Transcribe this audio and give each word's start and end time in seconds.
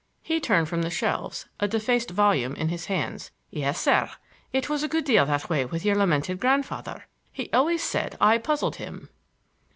He 0.23 0.39
turned 0.39 0.67
from 0.67 0.81
the 0.81 0.89
shelves, 0.89 1.45
a 1.59 1.67
defaced 1.67 2.09
volume 2.09 2.55
in 2.55 2.69
his 2.69 2.85
hands. 2.87 3.29
"Yes, 3.51 3.79
sir. 3.79 4.09
It 4.51 4.67
was 4.67 4.81
a 4.81 4.87
good 4.87 5.05
deal 5.05 5.27
that 5.27 5.47
way 5.47 5.63
with 5.63 5.85
your 5.85 5.95
lamented 5.95 6.39
grandfather. 6.39 7.05
He 7.31 7.51
always 7.53 7.83
said 7.83 8.17
I 8.19 8.39
puzzled 8.39 8.77
him." 8.77 9.09